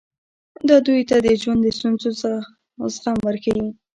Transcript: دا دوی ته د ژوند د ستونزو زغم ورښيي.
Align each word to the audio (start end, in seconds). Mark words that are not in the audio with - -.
دا 0.67 0.77
دوی 0.85 1.01
ته 1.09 1.17
د 1.25 1.27
ژوند 1.41 1.59
د 1.63 1.67
ستونزو 1.77 2.09
زغم 2.95 3.17
ورښيي. 3.23 3.67